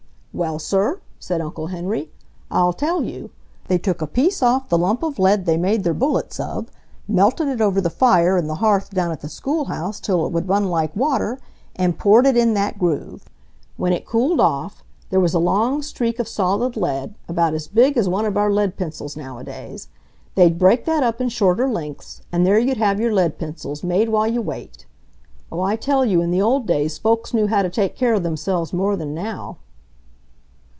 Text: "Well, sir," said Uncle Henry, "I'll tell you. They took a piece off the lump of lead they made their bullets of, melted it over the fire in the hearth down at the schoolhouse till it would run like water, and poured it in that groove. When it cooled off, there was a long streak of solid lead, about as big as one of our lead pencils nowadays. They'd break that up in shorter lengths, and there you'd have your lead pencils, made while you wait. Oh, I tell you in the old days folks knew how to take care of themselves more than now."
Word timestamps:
"Well, 0.33 0.59
sir," 0.59 1.01
said 1.19 1.41
Uncle 1.41 1.67
Henry, 1.67 2.09
"I'll 2.49 2.71
tell 2.71 3.03
you. 3.03 3.31
They 3.67 3.77
took 3.77 4.01
a 4.01 4.07
piece 4.07 4.41
off 4.41 4.69
the 4.69 4.77
lump 4.77 5.03
of 5.03 5.19
lead 5.19 5.45
they 5.45 5.57
made 5.57 5.83
their 5.83 5.93
bullets 5.93 6.39
of, 6.39 6.71
melted 7.05 7.49
it 7.49 7.59
over 7.59 7.81
the 7.81 7.89
fire 7.89 8.37
in 8.37 8.47
the 8.47 8.55
hearth 8.55 8.91
down 8.91 9.11
at 9.11 9.19
the 9.19 9.27
schoolhouse 9.27 9.99
till 9.99 10.25
it 10.25 10.31
would 10.31 10.47
run 10.47 10.63
like 10.69 10.95
water, 10.95 11.37
and 11.75 11.99
poured 11.99 12.25
it 12.25 12.37
in 12.37 12.53
that 12.53 12.79
groove. 12.79 13.25
When 13.75 13.91
it 13.91 14.05
cooled 14.05 14.39
off, 14.39 14.85
there 15.09 15.19
was 15.19 15.33
a 15.33 15.37
long 15.37 15.81
streak 15.81 16.17
of 16.17 16.29
solid 16.29 16.77
lead, 16.77 17.13
about 17.27 17.53
as 17.53 17.67
big 17.67 17.97
as 17.97 18.07
one 18.07 18.25
of 18.25 18.37
our 18.37 18.49
lead 18.49 18.77
pencils 18.77 19.17
nowadays. 19.17 19.89
They'd 20.35 20.57
break 20.57 20.85
that 20.85 21.03
up 21.03 21.19
in 21.19 21.27
shorter 21.27 21.67
lengths, 21.67 22.21
and 22.31 22.45
there 22.45 22.57
you'd 22.57 22.77
have 22.77 23.01
your 23.01 23.13
lead 23.13 23.37
pencils, 23.37 23.83
made 23.83 24.07
while 24.07 24.27
you 24.27 24.41
wait. 24.41 24.85
Oh, 25.51 25.59
I 25.59 25.75
tell 25.75 26.05
you 26.05 26.21
in 26.21 26.31
the 26.31 26.41
old 26.41 26.67
days 26.67 26.97
folks 26.97 27.33
knew 27.33 27.47
how 27.47 27.63
to 27.63 27.69
take 27.69 27.97
care 27.97 28.13
of 28.13 28.23
themselves 28.23 28.71
more 28.71 28.95
than 28.95 29.13
now." 29.13 29.57